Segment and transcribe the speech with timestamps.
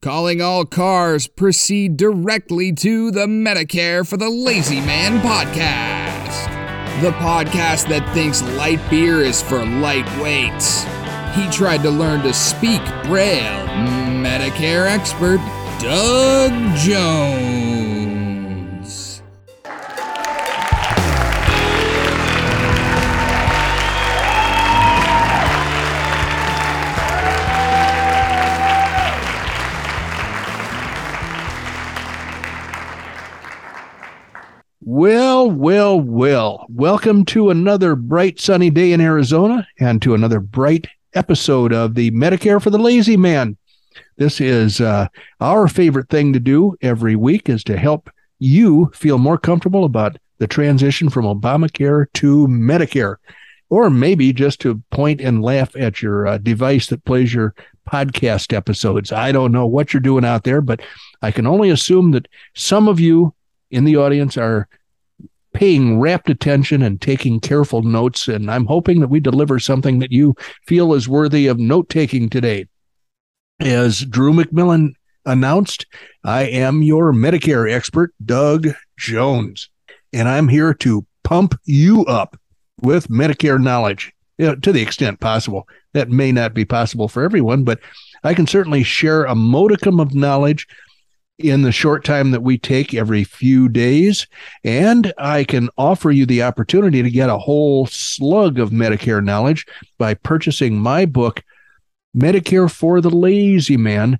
[0.00, 7.02] Calling all cars, proceed directly to the Medicare for the Lazy Man podcast.
[7.02, 10.84] The podcast that thinks light beer is for lightweights.
[11.34, 13.66] He tried to learn to speak Braille.
[14.22, 15.38] Medicare expert
[15.80, 17.77] Doug Jones.
[34.90, 36.64] Well, well, well.
[36.70, 42.10] Welcome to another bright sunny day in Arizona and to another bright episode of the
[42.12, 43.58] Medicare for the Lazy Man.
[44.16, 45.08] This is uh,
[45.42, 50.16] our favorite thing to do every week is to help you feel more comfortable about
[50.38, 53.16] the transition from Obamacare to Medicare,
[53.68, 57.54] or maybe just to point and laugh at your uh, device that plays your
[57.86, 59.12] podcast episodes.
[59.12, 60.80] I don't know what you're doing out there, but
[61.20, 63.34] I can only assume that some of you
[63.70, 64.66] in the audience are
[65.52, 68.28] paying rapt attention and taking careful notes.
[68.28, 70.34] And I'm hoping that we deliver something that you
[70.66, 72.66] feel is worthy of note taking today.
[73.60, 74.92] As Drew McMillan
[75.24, 75.86] announced,
[76.24, 79.68] I am your Medicare expert, Doug Jones,
[80.12, 82.38] and I'm here to pump you up
[82.80, 85.68] with Medicare knowledge you know, to the extent possible.
[85.94, 87.80] That may not be possible for everyone, but
[88.22, 90.66] I can certainly share a modicum of knowledge
[91.38, 94.26] in the short time that we take every few days.
[94.64, 99.66] And I can offer you the opportunity to get a whole slug of Medicare knowledge
[99.98, 101.42] by purchasing my book,
[102.16, 104.18] Medicare for the Lazy Man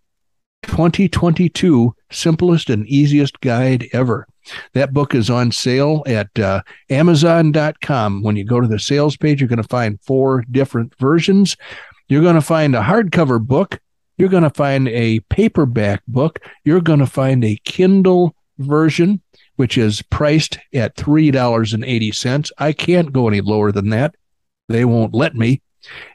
[0.62, 4.26] 2022 Simplest and Easiest Guide Ever.
[4.72, 8.22] That book is on sale at uh, Amazon.com.
[8.22, 11.56] When you go to the sales page, you're going to find four different versions.
[12.08, 13.80] You're going to find a hardcover book
[14.18, 16.40] you're going to find a paperback book.
[16.64, 19.22] You're going to find a Kindle version,
[19.56, 22.50] which is priced at $3.80.
[22.58, 24.16] I can't go any lower than that.
[24.68, 25.62] They won't let me.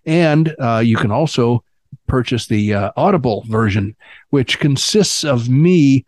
[0.06, 1.64] And uh, you can also
[2.08, 3.96] purchase the uh, Audible version,
[4.30, 6.06] which consists of me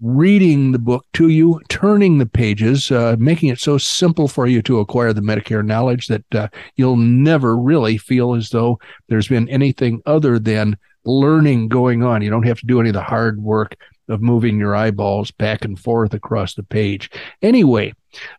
[0.00, 4.62] reading the book to you, turning the pages, uh, making it so simple for you
[4.62, 9.48] to acquire the Medicare knowledge that uh, you'll never really feel as though there's been
[9.48, 12.22] anything other than learning going on.
[12.22, 13.76] You don't have to do any of the hard work
[14.08, 17.10] of moving your eyeballs back and forth across the page.
[17.40, 17.92] Anyway,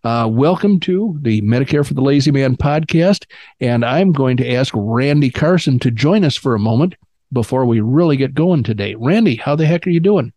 [0.03, 3.25] uh, welcome to the Medicare for the Lazy Man podcast.
[3.59, 6.95] And I'm going to ask Randy Carson to join us for a moment
[7.31, 8.95] before we really get going today.
[8.95, 10.33] Randy, how the heck are you doing?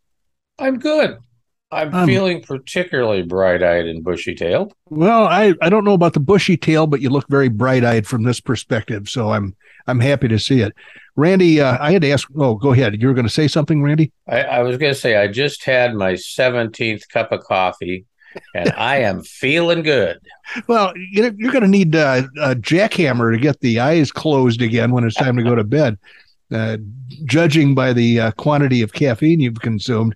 [0.59, 1.19] I'm good.
[1.72, 4.72] I'm um, feeling particularly bright eyed and bushy tailed.
[4.89, 8.06] Well, I, I don't know about the bushy tail, but you look very bright eyed
[8.06, 9.09] from this perspective.
[9.09, 9.56] So I'm
[9.89, 10.72] I'm happy to see it.
[11.16, 12.28] Randy, uh, I had to ask.
[12.37, 13.00] Oh, go ahead.
[13.00, 14.12] You were going to say something, Randy?
[14.28, 18.06] I, I was going to say I just had my 17th cup of coffee
[18.55, 20.21] and I am feeling good.
[20.69, 25.05] Well, you're, going to need uh, a jackhammer to get the eyes closed again when
[25.05, 25.99] it's time to go to bed,
[26.53, 26.79] uh,
[27.25, 30.15] judging by the uh, quantity of caffeine you've consumed.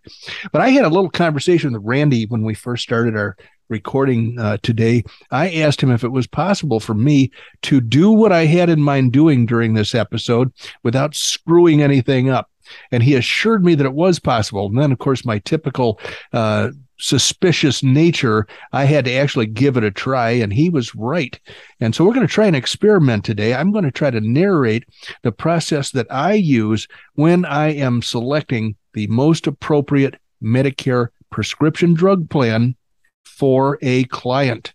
[0.52, 3.36] But I had a little conversation with Randy when we first started our
[3.70, 7.30] recording uh, today, I asked him if it was possible for me
[7.62, 10.52] to do what I had in mind doing during this episode
[10.82, 12.50] without screwing anything up.
[12.92, 14.66] And he assured me that it was possible.
[14.66, 15.98] And then, of course, my typical
[16.32, 21.38] uh, suspicious nature, I had to actually give it a try, and he was right.
[21.80, 23.54] And so we're going to try an experiment today.
[23.54, 24.84] I'm going to try to narrate
[25.22, 32.28] the process that I use when I am selecting the most appropriate Medicare prescription drug
[32.28, 32.76] plan
[33.24, 34.72] for a client.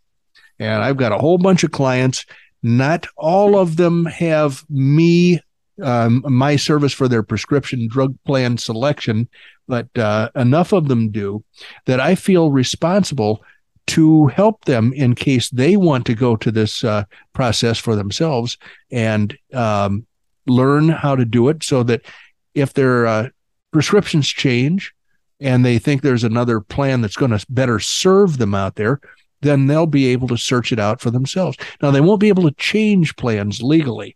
[0.60, 2.26] And I've got a whole bunch of clients.
[2.64, 5.42] Not all of them have me,
[5.82, 9.28] um, my service for their prescription drug plan selection,
[9.68, 11.44] but uh, enough of them do
[11.86, 13.44] that I feel responsible
[13.88, 17.04] to help them in case they want to go to this uh,
[17.34, 18.58] process for themselves
[18.92, 20.06] and um,
[20.48, 22.02] learn how to do it so that
[22.54, 23.30] if their uh,
[23.72, 24.94] prescriptions change
[25.40, 29.02] and they think there's another plan that's going to better serve them out there,
[29.42, 31.58] then they'll be able to search it out for themselves.
[31.82, 34.16] Now, they won't be able to change plans legally.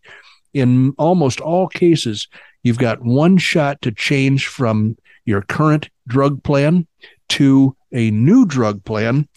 [0.52, 2.28] In almost all cases,
[2.62, 6.86] you've got one shot to change from your current drug plan
[7.30, 9.28] to a new drug plan.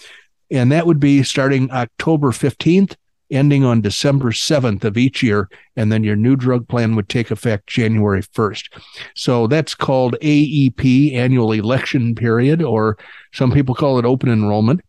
[0.52, 2.96] And that would be starting October 15th
[3.32, 5.50] ending on December 7th of each year.
[5.76, 8.80] And then your new drug plan would take effect January 1st.
[9.16, 12.98] So that's called AEP, annual election period, or
[13.34, 14.82] some people call it open enrollment.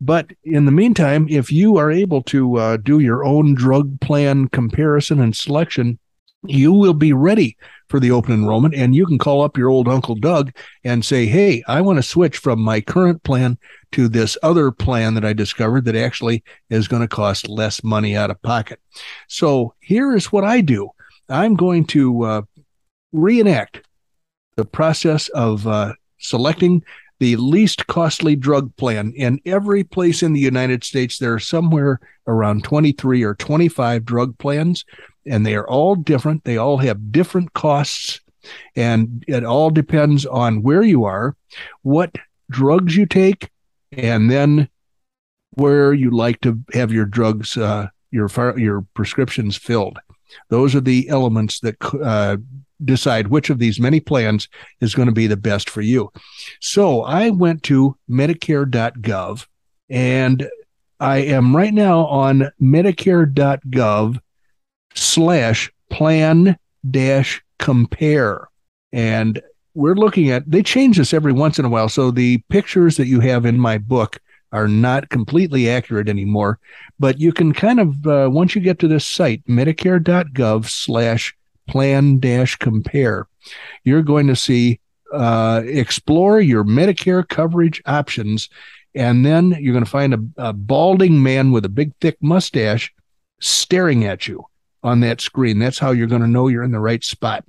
[0.00, 4.48] But in the meantime, if you are able to uh, do your own drug plan
[4.48, 5.98] comparison and selection,
[6.44, 7.56] you will be ready
[7.88, 8.74] for the open enrollment.
[8.74, 10.52] And you can call up your old Uncle Doug
[10.84, 13.58] and say, Hey, I want to switch from my current plan
[13.92, 18.16] to this other plan that I discovered that actually is going to cost less money
[18.16, 18.80] out of pocket.
[19.28, 20.90] So here is what I do
[21.28, 22.42] I'm going to uh,
[23.12, 23.86] reenact
[24.56, 26.84] the process of uh, selecting
[27.20, 31.18] the least costly drug plan in every place in the United States.
[31.18, 34.84] There are somewhere around 23 or 25 drug plans
[35.26, 36.44] and they are all different.
[36.44, 38.20] They all have different costs,
[38.74, 41.36] and it all depends on where you are,
[41.82, 42.16] what
[42.50, 43.50] drugs you take,
[43.92, 44.68] and then
[45.54, 48.28] where you like to have your drugs, uh, your
[48.58, 49.98] your prescriptions filled.
[50.48, 52.36] Those are the elements that uh,
[52.84, 54.48] decide which of these many plans
[54.80, 56.10] is going to be the best for you.
[56.60, 59.46] So I went to Medicare.gov,
[59.88, 60.48] and
[60.98, 64.20] I am right now on Medicare.gov
[64.94, 68.48] slash plan dash compare.
[68.92, 69.40] And
[69.74, 71.88] we're looking at, they change this every once in a while.
[71.88, 74.18] So the pictures that you have in my book
[74.52, 76.58] are not completely accurate anymore,
[76.98, 81.36] but you can kind of, uh, once you get to this site, medicare.gov slash
[81.68, 83.26] plan dash compare,
[83.84, 84.80] you're going to see,
[85.12, 88.48] uh, explore your Medicare coverage options.
[88.94, 92.92] And then you're going to find a, a balding man with a big, thick mustache
[93.40, 94.44] staring at you
[94.82, 95.58] on that screen.
[95.58, 97.44] That's how you're going to know you're in the right spot.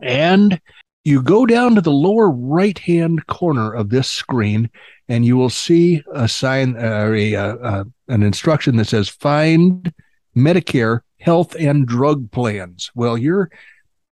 [0.00, 0.60] And
[1.04, 4.70] you go down to the lower right hand corner of this screen
[5.08, 9.08] and you will see a sign uh, or a, a, a, an instruction that says
[9.08, 9.92] find
[10.36, 12.90] Medicare health and drug plans.
[12.94, 13.50] Well, your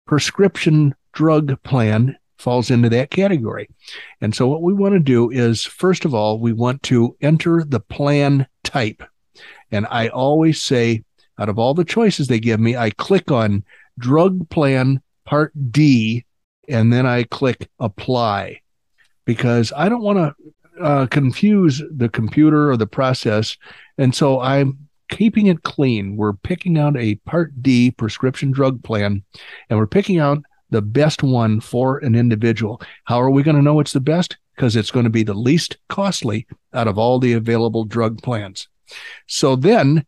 [0.07, 3.71] prescription drug plan falls into that category.
[4.21, 7.65] And so what we want to do is first of all, we want to enter
[7.65, 9.03] the plan type.
[9.71, 11.05] And I always say
[11.39, 13.65] out of all the choices they give me, I click on
[13.99, 16.25] drug plan part D
[16.69, 18.61] and then I click apply
[19.25, 23.57] because I don't want to uh, confuse the computer or the process.
[23.99, 24.79] And so I'm
[25.11, 26.17] keeping it clean.
[26.17, 29.23] We're picking out a part D prescription drug plan
[29.69, 30.39] and we're picking out
[30.71, 32.81] the best one for an individual.
[33.05, 34.37] How are we going to know it's the best?
[34.57, 38.69] Because it's going to be the least costly out of all the available drug plans.
[39.27, 40.05] So then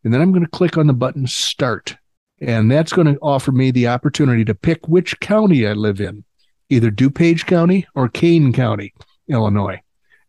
[0.04, 1.96] And then I'm going to click on the button start.
[2.40, 6.24] And that's going to offer me the opportunity to pick which county I live in,
[6.70, 8.92] either DuPage County or Kane County,
[9.28, 9.80] Illinois.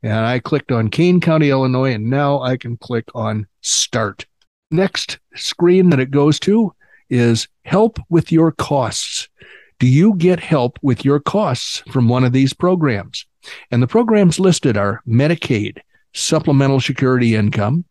[0.04, 4.26] And I clicked on Kane County, Illinois, and now I can click on start.
[4.70, 6.76] Next screen that it goes to
[7.10, 9.28] is help with your costs.
[9.80, 13.26] Do you get help with your costs from one of these programs?
[13.72, 15.80] And the programs listed are Medicaid,
[16.14, 17.86] Supplemental Security Income,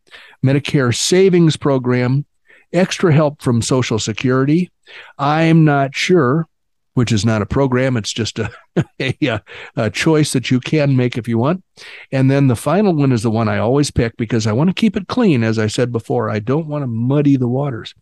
[0.44, 2.24] Medicare Savings Program,
[2.72, 4.70] extra help from Social Security.
[5.18, 6.46] I'm not sure,
[6.94, 8.50] which is not a program, it's just a,
[9.00, 9.38] a, uh,
[9.76, 11.62] a, choice that you can make if you want.
[12.10, 14.74] And then the final one is the one I always pick because I want to
[14.74, 15.42] keep it clean.
[15.42, 17.94] As I said before, I don't want to muddy the waters.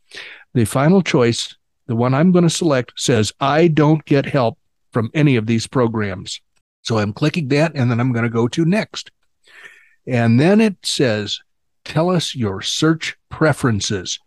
[0.54, 1.56] The final choice,
[1.86, 4.58] the one I'm going to select, says, I don't get help
[4.92, 6.40] from any of these programs.
[6.82, 9.10] So I'm clicking that and then I'm going to go to next.
[10.06, 11.40] And then it says,
[11.84, 14.18] tell us your search preferences.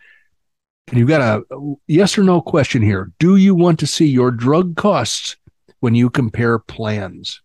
[0.90, 3.12] And you've got a yes or no question here.
[3.20, 5.38] Do you want to see your drug costs
[5.80, 7.42] when you compare plans?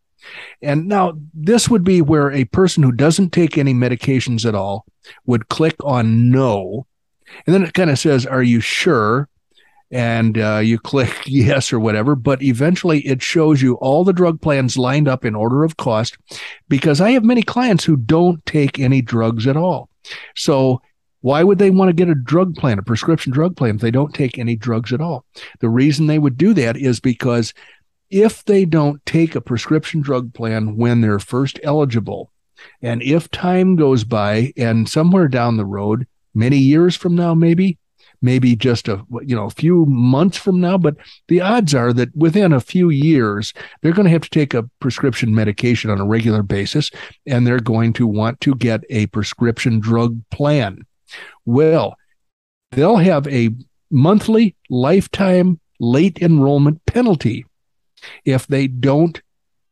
[0.60, 4.84] And now this would be where a person who doesn't take any medications at all
[5.24, 6.86] would click on no
[7.46, 9.28] and then it kind of says, Are you sure?
[9.90, 12.14] And uh, you click yes or whatever.
[12.14, 16.18] But eventually it shows you all the drug plans lined up in order of cost
[16.68, 19.88] because I have many clients who don't take any drugs at all.
[20.34, 20.82] So
[21.20, 23.90] why would they want to get a drug plan, a prescription drug plan, if they
[23.90, 25.24] don't take any drugs at all?
[25.60, 27.52] The reason they would do that is because
[28.10, 32.30] if they don't take a prescription drug plan when they're first eligible,
[32.82, 37.78] and if time goes by and somewhere down the road many years from now, maybe,
[38.20, 40.96] maybe just a you know a few months from now but
[41.28, 44.68] the odds are that within a few years they're going to have to take a
[44.80, 46.90] prescription medication on a regular basis
[47.26, 50.84] and they're going to want to get a prescription drug plan
[51.44, 51.96] well
[52.72, 53.50] they'll have a
[53.90, 57.44] monthly lifetime late enrollment penalty
[58.24, 59.22] if they don't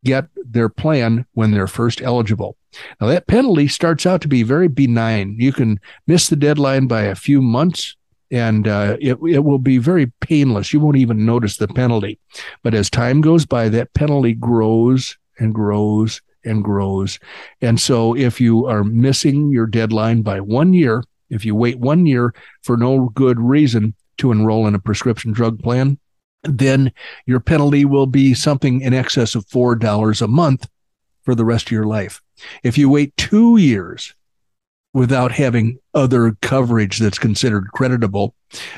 [0.05, 2.57] get their plan when they're first eligible
[3.01, 5.37] now, that penalty starts out to be very benign.
[5.39, 7.97] You can miss the deadline by a few months,
[8.31, 10.73] and uh, it, it will be very painless.
[10.73, 12.19] You won't even notice the penalty.
[12.63, 17.19] But as time goes by, that penalty grows and grows and grows.
[17.61, 22.07] And so if you are missing your deadline by one year, if you wait one
[22.07, 25.99] year for no good reason to enroll in a prescription drug plan,
[26.45, 26.93] then
[27.27, 30.69] your penalty will be something in excess of $4 a month
[31.25, 32.23] for the rest of your life.
[32.63, 34.15] If you wait two years
[34.97, 38.35] without having other coverage that's considered creditable,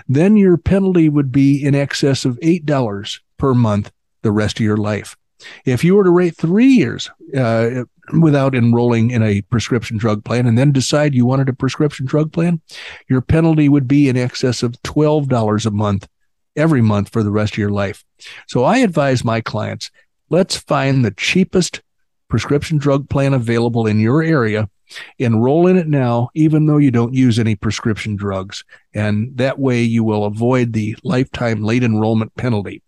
[0.08, 4.76] then your penalty would be in excess of $8 per month the rest of your
[4.76, 5.16] life.
[5.64, 7.84] If you were to wait three years uh,
[8.20, 12.32] without enrolling in a prescription drug plan and then decide you wanted a prescription drug
[12.32, 12.60] plan,
[13.08, 16.08] your penalty would be in excess of $12 a month
[16.56, 18.04] every month for the rest of your life.
[18.48, 19.92] So I advise my clients
[20.30, 21.80] let's find the cheapest
[22.28, 24.68] prescription drug plan available in your area.
[25.18, 28.64] Enroll in it now, even though you don't use any prescription drugs.
[28.94, 32.82] And that way you will avoid the lifetime late enrollment penalty.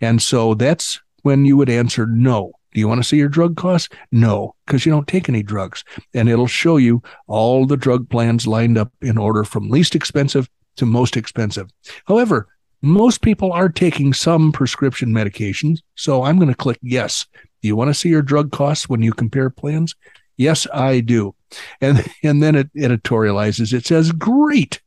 [0.00, 2.52] And so that's when you would answer no.
[2.72, 3.88] Do you want to see your drug costs?
[4.12, 5.82] No, because you don't take any drugs.
[6.14, 10.48] And it'll show you all the drug plans lined up in order from least expensive
[10.76, 11.70] to most expensive.
[12.06, 12.48] However,
[12.82, 15.78] most people are taking some prescription medications.
[15.94, 17.26] So I'm going to click yes.
[17.62, 19.94] Do you want to see your drug costs when you compare plans?
[20.36, 21.34] Yes, I do.
[21.80, 23.72] And, and then it editorializes.
[23.72, 24.80] It says, great.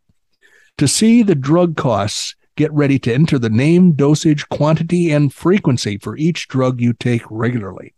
[0.78, 5.98] To see the drug costs, get ready to enter the name, dosage, quantity, and frequency
[5.98, 7.94] for each drug you take regularly.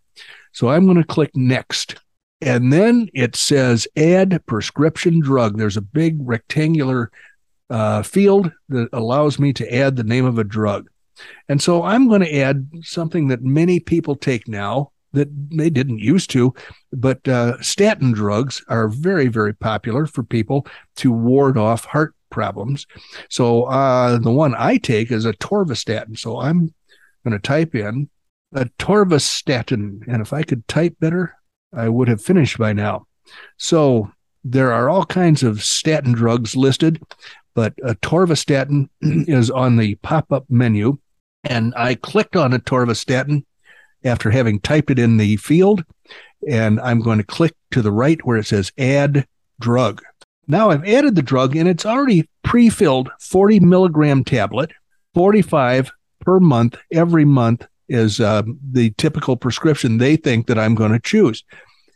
[0.51, 1.95] So I'm going to click next.
[2.41, 5.57] And then it says add prescription drug.
[5.57, 7.11] There's a big rectangular
[7.69, 10.89] uh, field that allows me to add the name of a drug.
[11.47, 15.99] And so I'm going to add something that many people take now that they didn't
[15.99, 16.53] used to,
[16.93, 20.65] but uh, statin drugs are very, very popular for people
[20.97, 22.87] to ward off heart problems.
[23.29, 26.17] So uh, the one I take is atorvastatin.
[26.17, 26.73] So I'm
[27.23, 28.09] going to type in
[28.55, 30.07] atorvastatin.
[30.07, 31.35] And if I could type better,
[31.73, 33.05] I would have finished by now.
[33.57, 34.11] So
[34.43, 37.01] there are all kinds of statin drugs listed,
[37.53, 40.97] but a atorvastatin is on the pop up menu.
[41.43, 43.45] And I clicked on a atorvastatin
[44.03, 45.83] after having typed it in the field.
[46.47, 49.27] And I'm going to click to the right where it says add
[49.59, 50.01] drug.
[50.47, 54.71] Now I've added the drug and it's already pre filled 40 milligram tablet,
[55.13, 60.93] 45 per month every month is uh, the typical prescription they think that I'm going
[60.93, 61.43] to choose.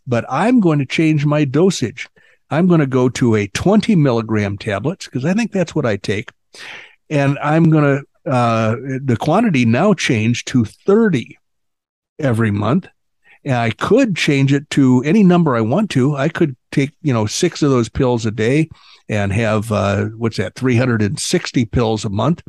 [0.05, 2.07] But I'm going to change my dosage.
[2.49, 5.97] I'm going to go to a 20 milligram tablets because I think that's what I
[5.97, 6.31] take.
[7.09, 11.37] And I'm going to, uh, the quantity now changed to 30
[12.19, 12.87] every month.
[13.43, 16.15] And I could change it to any number I want to.
[16.15, 18.69] I could take, you know, six of those pills a day
[19.07, 22.41] and have, uh, what's that, 360 pills a month.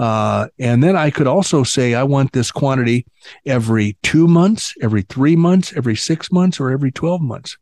[0.00, 3.06] Uh, and then I could also say, I want this quantity
[3.46, 7.56] every two months, every three months, every six months, or every 12 months.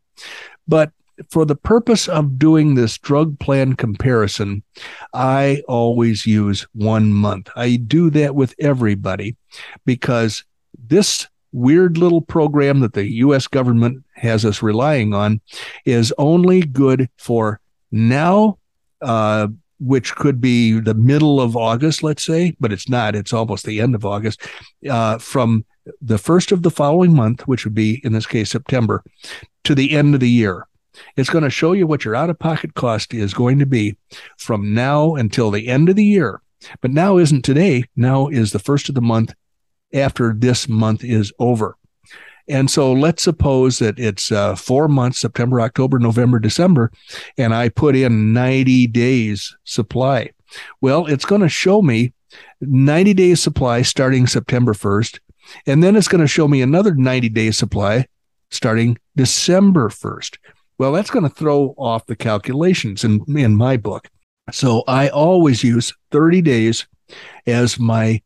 [0.66, 0.92] But
[1.28, 4.62] for the purpose of doing this drug plan comparison,
[5.12, 7.50] I always use one month.
[7.54, 9.36] I do that with everybody
[9.84, 10.44] because
[10.78, 15.40] this weird little program that the US government has us relying on
[15.84, 18.58] is only good for now,
[19.02, 23.16] uh, which could be the middle of August, let's say, but it's not.
[23.16, 24.42] It's almost the end of August.
[24.88, 25.64] Uh, from
[26.00, 29.02] the first of the following month, which would be in this case September,
[29.64, 30.66] to the end of the year.
[31.16, 33.96] It's going to show you what your out of pocket cost is going to be
[34.36, 36.42] from now until the end of the year.
[36.82, 37.84] But now isn't today.
[37.96, 39.32] Now is the first of the month
[39.92, 41.76] after this month is over.
[42.48, 46.90] And so let's suppose that it's uh, four months September, October, November, December,
[47.38, 50.30] and I put in 90 days supply.
[50.80, 52.12] Well, it's going to show me
[52.60, 55.20] 90 days supply starting September 1st.
[55.66, 58.06] And then it's going to show me another 90 days supply
[58.50, 60.38] starting December 1st.
[60.78, 64.08] Well, that's going to throw off the calculations in, in my book.
[64.50, 66.86] So I always use 30 days
[67.46, 68.22] as my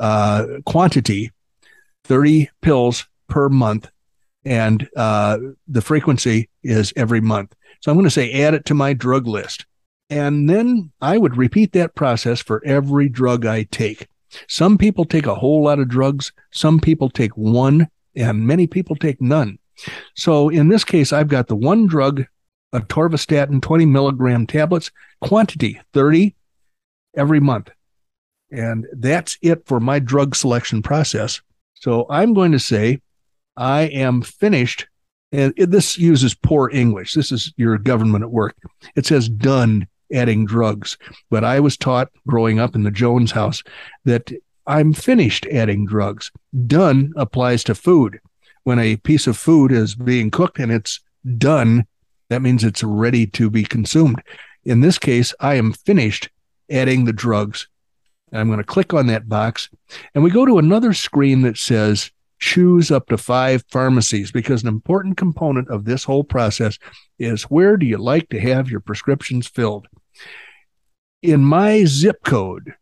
[0.00, 1.32] uh, quantity,
[2.04, 3.88] 30 pills per month,
[4.44, 7.54] and uh, the frequency is every month.
[7.80, 9.66] So I'm going to say add it to my drug list.
[10.10, 14.08] And then I would repeat that process for every drug I take.
[14.48, 18.96] Some people take a whole lot of drugs, some people take one, and many people
[18.96, 19.58] take none.
[20.14, 22.24] So in this case, I've got the one drug,
[22.74, 24.90] atorvastatin 20 milligram tablets,
[25.20, 26.34] quantity 30
[27.16, 27.70] every month.
[28.50, 31.40] And that's it for my drug selection process.
[31.74, 33.00] So I'm going to say
[33.56, 34.86] I am finished.
[35.30, 37.12] And this uses poor English.
[37.12, 38.56] This is your government at work.
[38.96, 40.96] It says done adding drugs.
[41.28, 43.62] But I was taught growing up in the Jones house
[44.04, 44.32] that
[44.66, 46.30] I'm finished adding drugs.
[46.66, 48.20] Done applies to food.
[48.68, 51.00] when a piece of food is being cooked and it's
[51.38, 51.86] done,
[52.28, 54.22] that means it's ready to be consumed.
[54.62, 56.28] In this case, I am finished
[56.70, 57.66] adding the drugs.
[58.32, 59.68] I'm going to click on that box
[60.14, 64.68] and we go to another screen that says choose up to five pharmacies because an
[64.68, 66.78] important component of this whole process
[67.18, 69.88] is where do you like to have your prescriptions filled?
[71.22, 72.74] In my zip code,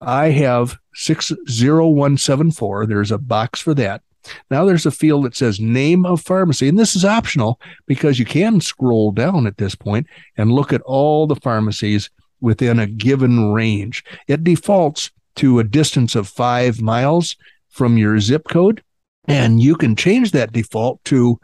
[0.00, 2.86] I have 60174.
[2.86, 4.02] There's a box for that.
[4.50, 8.24] Now there's a field that says name of pharmacy, and this is optional because you
[8.24, 12.08] can scroll down at this point and look at all the pharmacies
[12.42, 14.04] within a given range.
[14.28, 17.36] It defaults to a distance of five miles
[17.70, 18.82] from your zip code,
[19.26, 21.40] and you can change that default to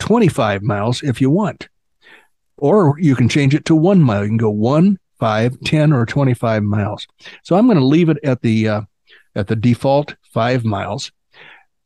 [0.00, 1.68] 25 miles if you want.
[2.56, 4.22] Or you can change it to one mile.
[4.22, 7.06] You can go one, five, 10, or 25 miles.
[7.44, 8.80] So I'm going to leave it at the uh,
[9.36, 11.12] at the default five miles.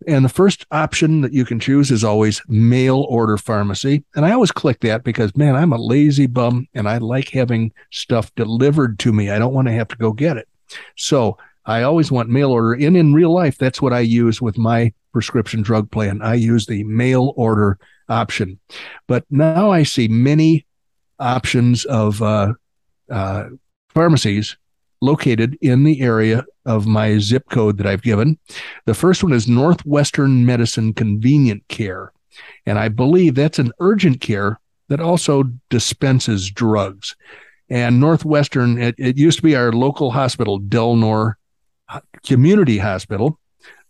[0.07, 4.05] And the first option that you can choose is always mail order pharmacy.
[4.15, 7.73] And I always click that because, man, I'm a lazy bum and I like having
[7.91, 9.31] stuff delivered to me.
[9.31, 10.49] I don't want to have to go get it.
[10.97, 12.75] So I always want mail order.
[12.75, 16.21] And in real life, that's what I use with my prescription drug plan.
[16.21, 18.59] I use the mail order option.
[19.07, 20.67] But now I see many
[21.19, 22.55] options of uh,
[23.11, 23.45] uh,
[23.91, 24.57] pharmacies
[25.05, 28.39] located in the area of my zip code that I've given.
[28.87, 32.13] The first one is Northwestern Medicine Convenient Care.
[32.67, 34.59] And I believe that's an urgent care
[34.89, 37.15] that also dispenses drugs.
[37.71, 41.35] And Northwestern, it, it used to be our local hospital, Delnor
[42.25, 43.39] Community Hospital.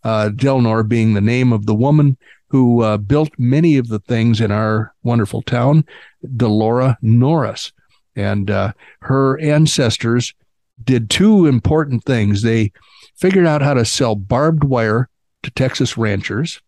[0.03, 2.17] Uh, Delnor being the name of the woman
[2.49, 5.83] who uh, built many of the things in our wonderful town,
[6.23, 7.73] Dellora Norris.
[8.15, 10.33] And uh, her ancestors
[10.83, 12.41] did two important things.
[12.41, 12.71] They
[13.15, 15.09] figured out how to sell barbed wire
[15.43, 16.61] to Texas ranchers,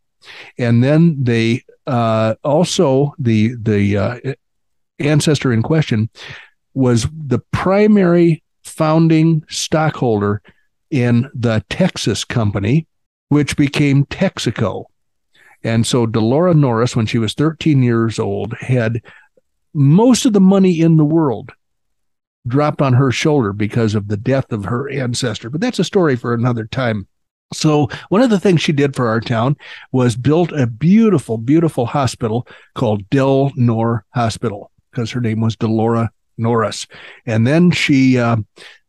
[0.57, 4.19] and then they uh, also the the uh,
[4.99, 6.09] ancestor in question
[6.73, 10.41] was the primary founding stockholder
[10.91, 12.87] in the Texas company,
[13.29, 14.85] which became Texaco.
[15.63, 19.01] And so Dellora Norris, when she was 13 years old, had
[19.74, 21.51] most of the money in the world
[22.48, 25.50] dropped on her shoulder because of the death of her ancestor.
[25.50, 27.07] But that's a story for another time.
[27.53, 29.55] So one of the things she did for our town
[29.92, 36.88] was built a beautiful, beautiful hospital called Delnor Hospital because her name was Dellora Norris.
[37.25, 38.38] And then she uh,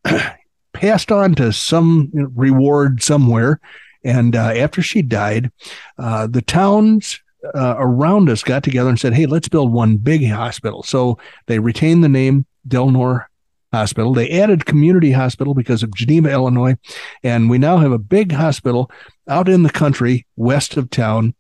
[0.73, 3.61] passed on to some reward somewhere.
[4.05, 5.53] And uh, after she died,
[5.99, 7.21] uh, the towns
[7.55, 11.59] uh, around us got together and said, "Hey, let's build one big hospital." So they
[11.59, 13.27] retained the name Delnor
[13.73, 14.15] Hospital.
[14.15, 16.77] They added Community Hospital because of Geneva, Illinois.
[17.23, 18.91] And we now have a big hospital
[19.29, 21.35] out in the country west of town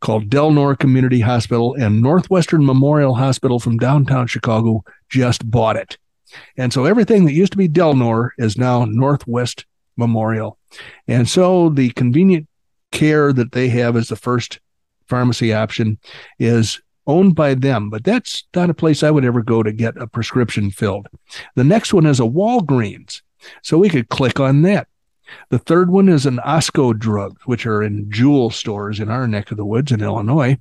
[0.00, 1.74] called Delnor Community Hospital.
[1.74, 5.96] And Northwestern Memorial Hospital from downtown Chicago just bought it.
[6.56, 9.64] And so everything that used to be Delnor is now Northwest
[9.96, 10.58] Memorial.
[11.08, 12.46] And so the convenient
[12.92, 14.60] care that they have as the first
[15.08, 15.98] pharmacy option
[16.38, 19.96] is owned by them, but that's not a place I would ever go to get
[19.96, 21.08] a prescription filled.
[21.56, 23.22] The next one is a Walgreens.
[23.62, 24.86] So we could click on that.
[25.50, 29.50] The third one is an Osco drugs, which are in Jewel stores in our neck
[29.50, 30.58] of the woods in Illinois.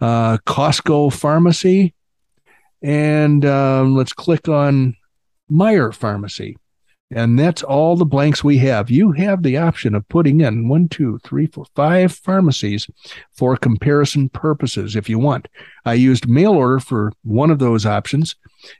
[0.00, 1.94] Uh, Costco Pharmacy.
[2.82, 4.96] And um, let's click on
[5.50, 6.56] Meijer Pharmacy.
[7.14, 8.90] And that's all the blanks we have.
[8.90, 12.88] You have the option of putting in one, two, three, four, five pharmacies
[13.32, 15.48] for comparison purposes if you want.
[15.84, 18.36] I used mail order for one of those options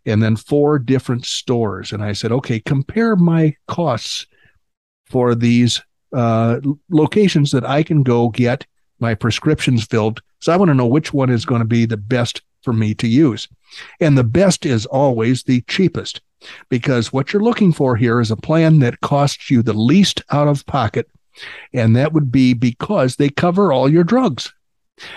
[0.06, 1.92] and then four different stores.
[1.92, 4.26] And I said, okay, compare my costs
[5.06, 5.82] for these
[6.14, 8.66] uh, locations that I can go get
[8.98, 10.22] my prescriptions filled.
[10.40, 12.94] So I want to know which one is going to be the best for me
[12.94, 13.48] to use.
[14.00, 16.20] And the best is always the cheapest
[16.68, 20.48] because what you're looking for here is a plan that costs you the least out
[20.48, 21.08] of pocket.
[21.72, 24.52] And that would be because they cover all your drugs.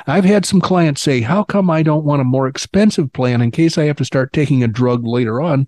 [0.07, 3.51] I've had some clients say, How come I don't want a more expensive plan in
[3.51, 5.67] case I have to start taking a drug later on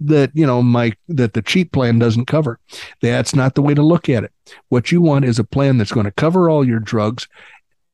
[0.00, 2.60] that, you know, my that the cheap plan doesn't cover?
[3.00, 4.32] That's not the way to look at it.
[4.68, 7.26] What you want is a plan that's going to cover all your drugs,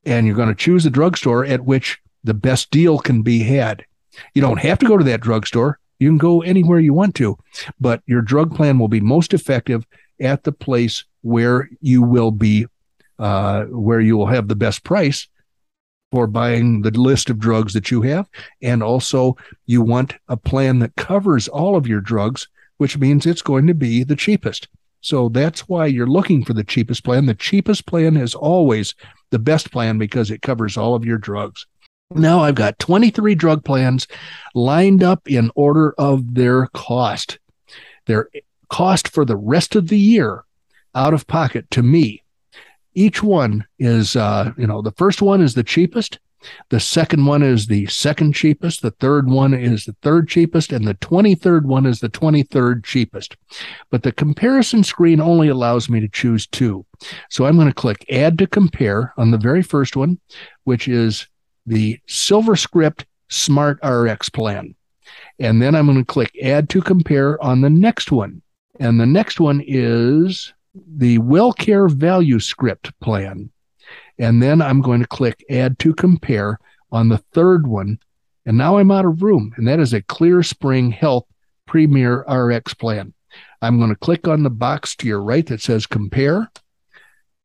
[0.05, 3.85] and you're going to choose a drugstore at which the best deal can be had.
[4.33, 5.79] You don't have to go to that drugstore.
[5.99, 7.37] You can go anywhere you want to,
[7.79, 9.85] but your drug plan will be most effective
[10.19, 12.65] at the place where you will be,
[13.19, 15.27] uh, where you will have the best price
[16.11, 18.29] for buying the list of drugs that you have.
[18.61, 23.41] And also, you want a plan that covers all of your drugs, which means it's
[23.41, 24.67] going to be the cheapest.
[25.01, 27.25] So that's why you're looking for the cheapest plan.
[27.25, 28.95] The cheapest plan is always
[29.31, 31.65] the best plan because it covers all of your drugs.
[32.15, 34.07] Now I've got 23 drug plans
[34.53, 37.39] lined up in order of their cost.
[38.05, 38.29] Their
[38.69, 40.43] cost for the rest of the year
[40.95, 42.23] out of pocket to me.
[42.93, 46.19] Each one is, uh, you know, the first one is the cheapest.
[46.69, 48.81] The second one is the second cheapest.
[48.81, 50.71] The third one is the third cheapest.
[50.71, 53.37] And the 23rd one is the 23rd cheapest.
[53.89, 56.85] But the comparison screen only allows me to choose two.
[57.29, 60.19] So I'm going to click Add to Compare on the very first one,
[60.65, 61.27] which is
[61.65, 64.75] the SilverScript Smart RX plan.
[65.39, 68.41] And then I'm going to click Add to Compare on the next one.
[68.79, 73.51] And the next one is the WellCare Value Script plan.
[74.19, 76.59] And then I'm going to click Add to Compare
[76.91, 77.99] on the third one.
[78.45, 79.53] And now I'm out of room.
[79.57, 81.25] And that is a Clear Spring Health
[81.65, 83.13] Premier RX plan.
[83.61, 86.51] I'm going to click on the box to your right that says Compare.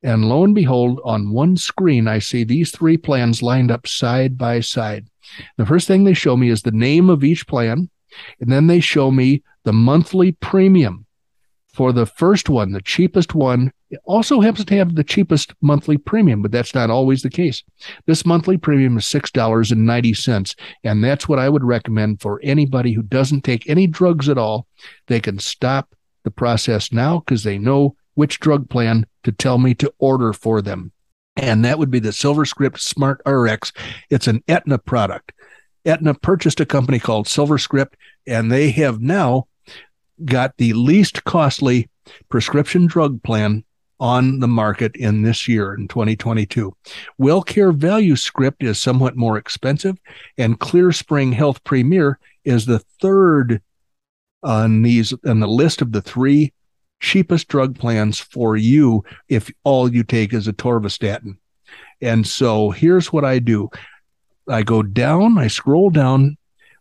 [0.03, 4.39] And lo and behold, on one screen, I see these three plans lined up side
[4.39, 5.07] by side.
[5.57, 7.91] The first thing they show me is the name of each plan,
[8.41, 11.07] and then they show me the monthly premium
[11.79, 13.73] for the first one, the cheapest one.
[13.91, 17.63] It also happens to have the cheapest monthly premium, but that's not always the case.
[18.07, 23.43] This monthly premium is $6.90, and that's what I would recommend for anybody who doesn't
[23.43, 24.67] take any drugs at all.
[25.07, 29.75] They can stop the process now because they know which drug plan to tell me
[29.75, 30.91] to order for them.
[31.37, 33.73] And that would be the SilverScript Smart RX.
[34.11, 35.31] It's an Aetna product.
[35.85, 37.93] Aetna purchased a company called SilverScript,
[38.27, 39.47] and they have now
[40.25, 41.89] got the least costly
[42.29, 43.63] prescription drug plan
[44.01, 46.75] on the market in this year in 2022.
[47.21, 49.97] WellCare Value Script is somewhat more expensive,
[50.37, 53.63] and Clear Spring Health Premier is the third
[54.43, 56.53] on these on the list of the three
[57.01, 61.37] cheapest drug plans for you if all you take is atorvastatin.
[62.01, 63.71] And so here's what I do.
[64.49, 66.37] I go down, I scroll down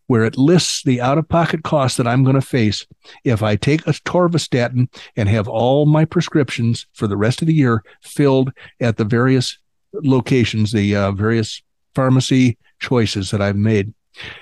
[0.08, 2.86] where it lists the out of pocket costs that I'm going to face
[3.24, 7.84] if I take atorvastatin and have all my prescriptions for the rest of the year
[8.02, 9.58] filled at the various
[9.94, 11.62] locations, the uh, various
[11.94, 13.94] pharmacy choices that I've made.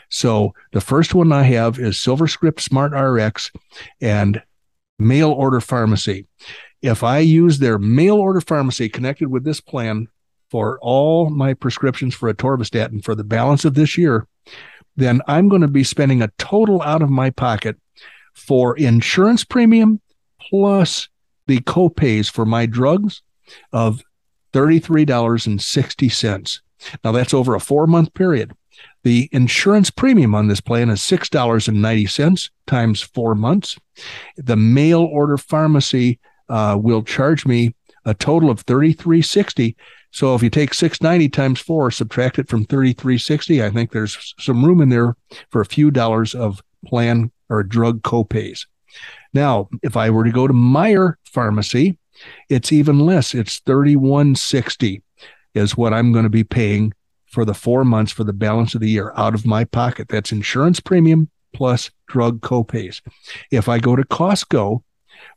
[0.09, 3.51] So the first one I have is SilverScript Smart RX,
[3.99, 4.41] and
[4.99, 6.27] mail order pharmacy.
[6.81, 10.07] If I use their mail order pharmacy connected with this plan
[10.49, 14.27] for all my prescriptions for atorvastatin for the balance of this year,
[14.95, 17.77] then I'm going to be spending a total out of my pocket
[18.33, 20.01] for insurance premium
[20.39, 21.09] plus
[21.47, 23.21] the copays for my drugs
[23.71, 24.01] of
[24.53, 26.59] $33.60.
[27.03, 28.53] Now that's over a four month period.
[29.03, 33.77] The insurance premium on this plan is $6.90 times four months.
[34.37, 39.75] The mail order pharmacy uh, will charge me a total of $33.60.
[40.11, 44.63] So if you take 690 times four, subtract it from 3360, I think there's some
[44.63, 45.15] room in there
[45.49, 48.65] for a few dollars of plan or drug copays.
[49.33, 51.97] Now, if I were to go to Meijer Pharmacy,
[52.49, 53.33] it's even less.
[53.33, 55.03] It's 3160
[55.53, 56.93] is what I'm going to be paying
[57.35, 60.07] for the four months for the balance of the year out of my pocket.
[60.07, 63.01] That's insurance premium plus drug copays.
[63.51, 64.81] If I go to Costco,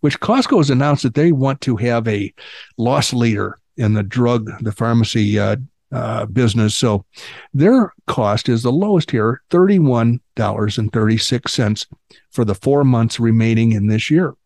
[0.01, 2.33] which Costco has announced that they want to have a
[2.77, 5.57] loss leader in the drug, the pharmacy uh,
[5.91, 6.77] uh, business.
[6.77, 7.05] So
[7.53, 11.87] their cost is the lowest here, $31.36
[12.31, 14.37] for the four months remaining in this year.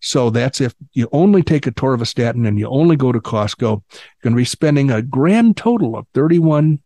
[0.00, 3.82] So that's if you only take atorvastatin and you only go to Costco, you're
[4.22, 6.80] going to be spending a grand total of 31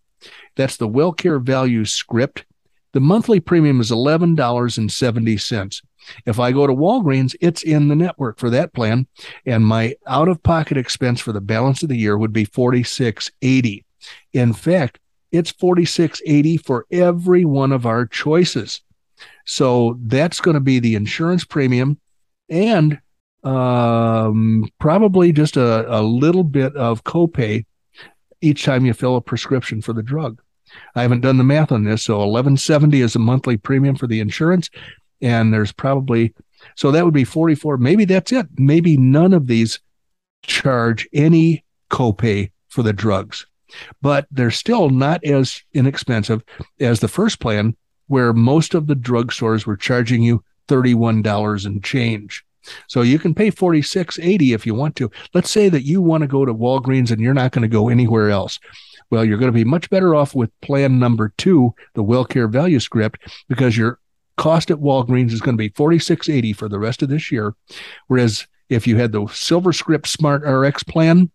[0.57, 2.45] that's the WellCare Value script,
[2.93, 5.83] the monthly premium is $11.70.
[6.27, 9.07] If I go to Walgreens, it's in the network for that plan,
[9.47, 13.85] and my out of pocket expense for the balance of the year would be 4680.
[14.33, 14.99] In fact,
[15.31, 18.83] it's 4680 for every one of our choices.
[19.47, 21.99] So that's going to be the insurance premium
[22.49, 23.01] and
[23.45, 27.65] um, probably just a, a little bit of copay
[28.41, 30.41] each time you fill a prescription for the drug.
[30.95, 34.21] I haven't done the math on this, so 1170 is a monthly premium for the
[34.21, 34.71] insurance,
[35.23, 36.35] and there's probably
[36.77, 37.79] so that would be 44.
[37.79, 38.47] Maybe that's it.
[38.57, 39.81] Maybe none of these
[40.43, 43.47] charge any copay for the drugs,
[44.01, 46.43] but they're still not as inexpensive
[46.81, 52.45] as the first plan, where most of the drugstores were charging you $31 and change.
[52.89, 55.11] So you can pay 46.80 if you want to.
[55.35, 57.89] Let's say that you want to go to Walgreens and you're not going to go
[57.89, 58.61] anywhere else.
[59.11, 62.81] Well, you're going to be much better off with plan number two, the WellCare Value
[62.81, 63.99] Script, because your
[64.37, 67.55] cost at Walgreens is going to be 46.80 for the rest of this year.
[68.09, 71.31] Whereas if you had the SilverScript Smart RX plan,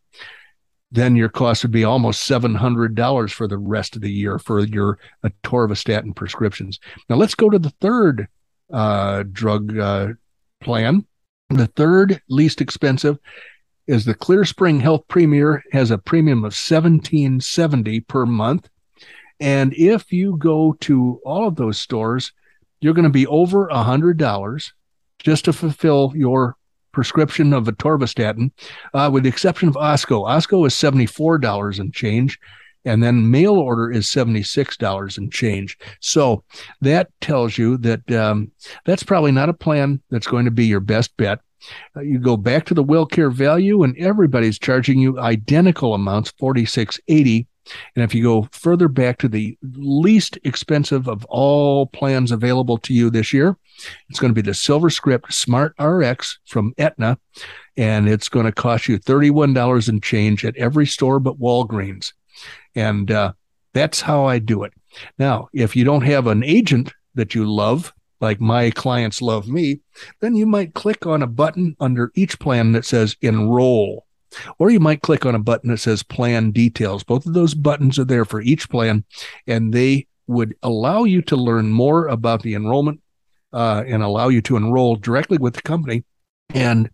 [0.92, 4.98] then your cost would be almost $700 for the rest of the year for your
[5.24, 6.80] atorvastatin prescriptions.
[7.10, 8.28] Now let's go to the third
[8.72, 10.08] uh, drug uh,
[10.62, 11.06] plan.
[11.50, 13.20] The third least expensive
[13.88, 18.70] is the Clear Spring Health Premier has a premium of 1770 per month.
[19.40, 22.34] And if you go to all of those stores,
[22.80, 24.74] you're going to be over a hundred dollars
[25.20, 26.56] just to fulfill your
[26.92, 28.52] prescription of atorvastatin,
[28.94, 30.28] uh, with the exception of Osco.
[30.28, 32.40] Osco is $74 and change,
[32.86, 35.78] and then mail order is $76 and change.
[36.00, 36.44] So
[36.82, 38.52] that tells you that um,
[38.86, 41.40] that's probably not a plan that's going to be your best bet.
[41.96, 46.66] Uh, you go back to the WellCare value, and everybody's charging you identical amounts, forty
[46.66, 47.48] six eighty.
[47.96, 52.94] And if you go further back to the least expensive of all plans available to
[52.94, 53.58] you this year,
[54.10, 57.18] it's going to be the SilverScript Smart RX from Aetna,
[57.76, 62.14] and it's going to cost you $31 and change at every store but Walgreens.
[62.76, 63.34] And uh,
[63.74, 64.74] that's how I do it.
[65.20, 69.82] Now, if you don't have an agent that you love, like my clients love me,
[70.22, 74.07] then you might click on a button under each plan that says enroll.
[74.60, 77.04] Or you might click on a button that says plan details.
[77.04, 79.06] Both of those buttons are there for each plan,
[79.46, 83.02] and they would allow you to learn more about the enrollment
[83.54, 86.04] uh, and allow you to enroll directly with the company.
[86.54, 86.90] And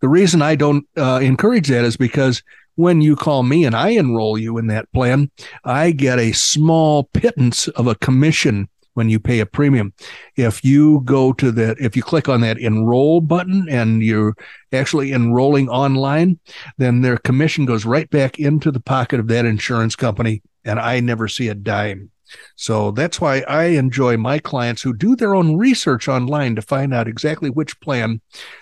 [0.00, 2.42] the reason I don't uh, encourage that is because
[2.74, 5.30] when you call me and I enroll you in that plan,
[5.64, 8.68] I get a small pittance of a commission
[8.98, 9.92] when you pay a premium.
[10.34, 14.34] If you go to that, if you click on that enroll button and you're
[14.72, 16.40] actually enrolling online,
[16.78, 20.42] then their commission goes right back into the pocket of that insurance company.
[20.64, 22.10] And I never see a dime.
[22.56, 26.92] So that's why I enjoy my clients who do their own research online to find
[26.92, 28.20] out exactly which plan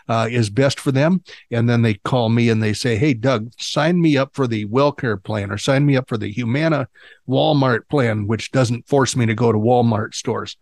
[0.09, 1.23] uh, is best for them.
[1.51, 4.67] And then they call me and they say, Hey, Doug, sign me up for the
[4.67, 6.89] WellCare plan or sign me up for the Humana
[7.29, 10.57] Walmart plan, which doesn't force me to go to Walmart stores.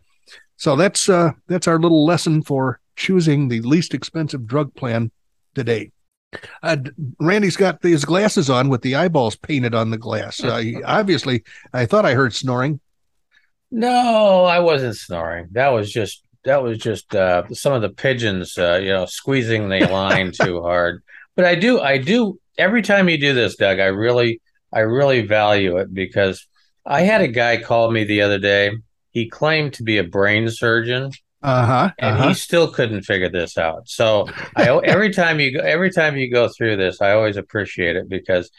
[0.57, 5.11] So that's uh, that's our little lesson for choosing the least expensive drug plan
[5.55, 5.91] today.
[6.63, 6.77] Uh,
[7.21, 10.43] Randy's got these glasses on with the eyeballs painted on the glass.
[10.55, 12.79] Uh, obviously, I thought I heard snoring.
[13.75, 15.49] No, I wasn't snoring.
[15.51, 19.69] That was just that was just uh, some of the pigeons, uh, you know, squeezing
[19.69, 21.03] the line too hard.
[21.35, 22.39] But I do, I do.
[22.57, 24.41] Every time you do this, Doug, I really,
[24.73, 26.47] I really value it because
[26.87, 28.71] I had a guy call me the other day.
[29.11, 31.11] He claimed to be a brain surgeon,
[31.43, 32.29] uh-huh, and uh-huh.
[32.29, 33.89] he still couldn't figure this out.
[33.89, 37.97] So I every time you go, every time you go through this, I always appreciate
[37.97, 38.53] it because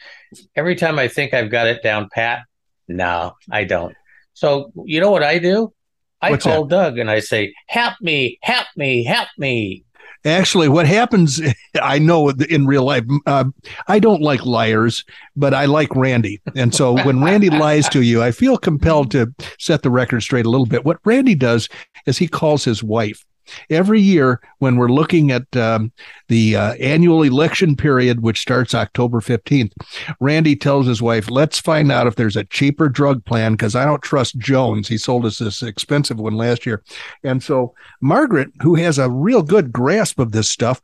[0.54, 2.42] every time I think I've got it down pat,
[2.86, 3.94] no, I don't.
[4.36, 5.72] So you know what I do?
[6.20, 6.76] I What's call that?
[6.76, 8.38] Doug and I say, "Help me!
[8.42, 9.02] Help me!
[9.02, 9.82] Help me!"
[10.26, 11.40] Actually, what happens,
[11.82, 13.44] I know in real life, uh,
[13.88, 15.04] I don't like liars,
[15.36, 16.42] but I like Randy.
[16.54, 20.44] And so when Randy lies to you, I feel compelled to set the record straight
[20.44, 20.84] a little bit.
[20.84, 21.70] What Randy does
[22.04, 23.24] is he calls his wife.
[23.70, 25.92] Every year, when we're looking at um,
[26.28, 29.72] the uh, annual election period, which starts October 15th,
[30.20, 33.84] Randy tells his wife, Let's find out if there's a cheaper drug plan because I
[33.84, 34.88] don't trust Jones.
[34.88, 36.82] He sold us this expensive one last year.
[37.22, 40.80] And so Margaret, who has a real good grasp of this stuff,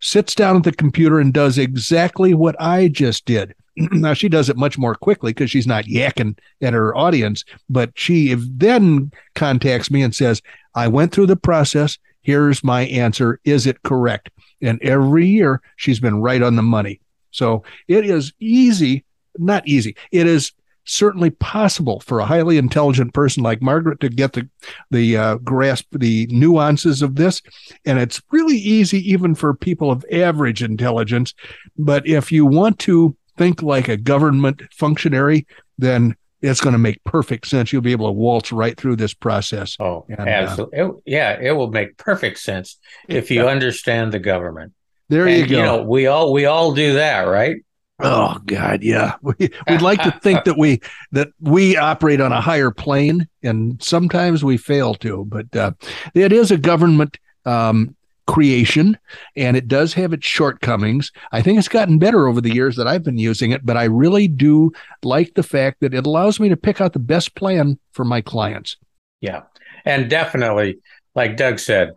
[0.00, 3.54] sits down at the computer and does exactly what I just did.
[3.92, 7.90] now she does it much more quickly because she's not yakking at her audience, but
[7.94, 10.42] she then contacts me and says,
[10.74, 11.98] I went through the process.
[12.22, 13.40] Here's my answer.
[13.44, 14.30] Is it correct?
[14.62, 17.00] And every year she's been right on the money.
[17.30, 19.04] So it is easy,
[19.38, 19.96] not easy.
[20.10, 20.52] It is
[20.86, 24.48] certainly possible for a highly intelligent person like Margaret to get the
[24.90, 27.42] the uh, grasp the nuances of this,
[27.84, 31.34] and it's really easy even for people of average intelligence.
[31.76, 35.46] But if you want to think like a government functionary,
[35.78, 37.72] then it's going to make perfect sense.
[37.72, 39.76] You'll be able to waltz right through this process.
[39.80, 40.78] Oh, and, absolutely.
[40.78, 43.50] Uh, it, yeah, it will make perfect sense if you yeah.
[43.50, 44.72] understand the government.
[45.08, 45.56] There and, you go.
[45.56, 47.56] You know, we all we all do that, right?
[48.00, 49.14] Oh God, yeah.
[49.22, 50.80] We, would like to think that we
[51.12, 55.24] that we operate on a higher plane, and sometimes we fail to.
[55.24, 55.72] But uh,
[56.14, 57.95] it is a government um,
[58.26, 58.98] creation,
[59.36, 61.12] and it does have its shortcomings.
[61.32, 63.84] I think it's gotten better over the years that I've been using it, but I
[63.84, 67.78] really do like the fact that it allows me to pick out the best plan
[67.92, 68.76] for my clients.
[69.20, 69.42] Yeah,
[69.84, 70.78] and definitely,
[71.14, 71.92] like Doug said,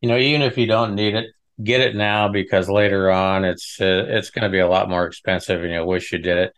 [0.00, 1.30] you know, even if you don't need it,
[1.62, 5.06] get it now because later on it's uh, it's going to be a lot more
[5.06, 6.54] expensive and you'll wish you did it.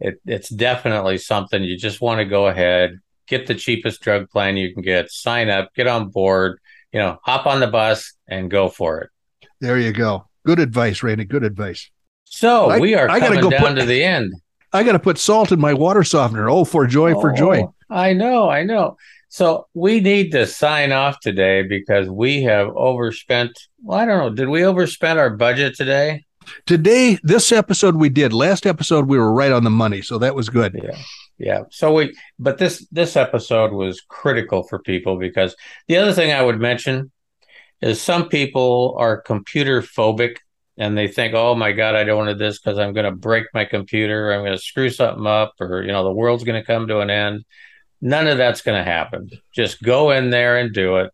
[0.00, 4.56] It it's definitely something you just want to go ahead, get the cheapest drug plan
[4.56, 6.58] you can get, sign up, get on board,
[6.96, 9.10] you know, hop on the bus and go for it.
[9.60, 10.24] There you go.
[10.46, 11.26] Good advice, Randy.
[11.26, 11.90] Good advice.
[12.24, 14.32] So I, we are I coming go down put, to the end.
[14.72, 16.48] I got to put salt in my water softener.
[16.48, 17.64] Oh, for joy, oh, for joy.
[17.90, 18.96] I know, I know.
[19.28, 23.52] So we need to sign off today because we have overspent.
[23.82, 24.30] Well, I don't know.
[24.30, 26.24] Did we overspend our budget today?
[26.64, 28.32] Today, this episode we did.
[28.32, 30.80] Last episode we were right on the money, so that was good.
[30.82, 30.96] Yeah.
[31.38, 31.64] Yeah.
[31.70, 35.54] So we but this this episode was critical for people because
[35.86, 37.10] the other thing I would mention
[37.82, 40.36] is some people are computer phobic
[40.78, 43.12] and they think, "Oh my god, I don't want to this because I'm going to
[43.12, 46.60] break my computer, I'm going to screw something up or you know, the world's going
[46.60, 47.44] to come to an end."
[48.02, 49.30] None of that's going to happen.
[49.54, 51.12] Just go in there and do it.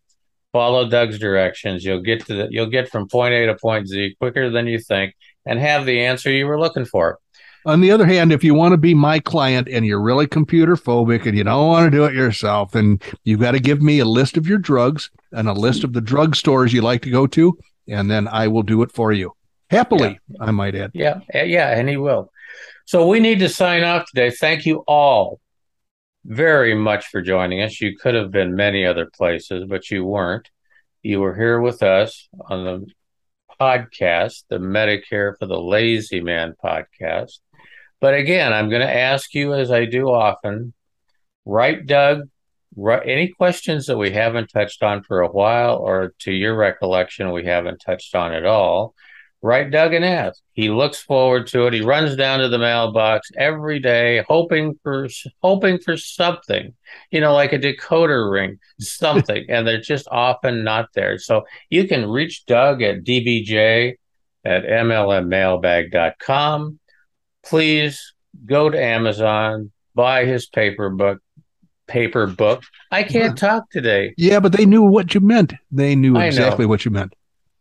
[0.51, 1.83] Follow Doug's directions.
[1.83, 4.79] You'll get to the, you'll get from point A to point Z quicker than you
[4.79, 7.19] think and have the answer you were looking for.
[7.65, 10.75] On the other hand, if you want to be my client and you're really computer
[10.75, 13.99] phobic and you don't want to do it yourself, then you've got to give me
[13.99, 15.85] a list of your drugs and a list hmm.
[15.85, 18.91] of the drug stores you like to go to, and then I will do it
[18.91, 19.33] for you.
[19.69, 20.37] Happily, yeah.
[20.39, 20.91] I might add.
[20.93, 22.31] Yeah, yeah, and he will.
[22.85, 24.29] So we need to sign off today.
[24.29, 25.39] Thank you all
[26.25, 27.81] very much for joining us.
[27.81, 30.49] You could have been many other places, but you weren't.
[31.01, 32.85] You were here with us on the
[33.59, 37.39] podcast, the Medicare for the Lazy Man podcast.
[38.03, 40.73] But again, I'm going to ask you, as I do often,
[41.45, 42.27] write Doug
[43.05, 47.45] any questions that we haven't touched on for a while, or to your recollection, we
[47.45, 48.93] haven't touched on at all
[49.41, 50.41] write Doug and ask.
[50.53, 51.73] He looks forward to it.
[51.73, 55.07] He runs down to the mailbox every day, hoping for
[55.41, 56.73] hoping for something,
[57.11, 61.19] you know, like a decoder ring, something, and they're just often not there.
[61.19, 63.95] So you can reach Doug at dbj
[64.45, 66.79] at mlmmailbag.com.
[67.45, 68.13] Please
[68.45, 71.19] go to Amazon, buy his paper book.
[71.85, 72.63] Paper book.
[72.91, 73.49] I can't yeah.
[73.49, 74.13] talk today.
[74.17, 75.53] Yeah, but they knew what you meant.
[75.69, 77.13] They knew exactly what you meant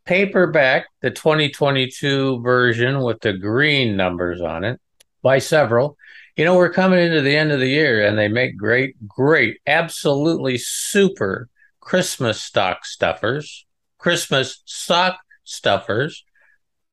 [0.05, 4.81] paperback, the 2022 version with the green numbers on it
[5.23, 5.97] by several.
[6.37, 9.59] You know, we're coming into the end of the year and they make great, great,
[9.67, 11.49] absolutely super
[11.81, 13.67] Christmas stock stuffers,
[13.99, 16.25] Christmas sock stuffers.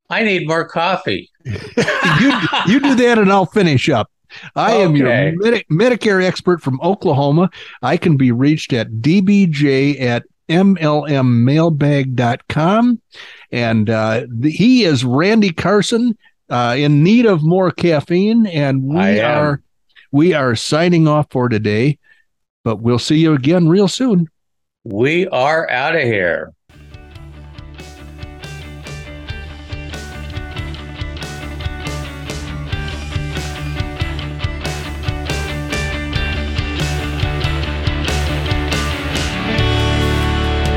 [0.10, 1.30] I need more coffee.
[1.45, 2.32] You,
[2.67, 4.12] you do that and I'll finish up.
[4.56, 4.84] I okay.
[4.84, 7.49] am your Medi- Medicare expert from Oklahoma.
[7.82, 13.02] I can be reached at dbj at mlmmailbag.com.
[13.52, 16.15] And uh, the, he is Randy Carson
[16.49, 18.45] uh, in need of more caffeine.
[18.47, 19.62] And we are
[20.12, 21.99] we are signing off for today,
[22.63, 24.28] but we'll see you again real soon.
[24.84, 26.54] We are out of here.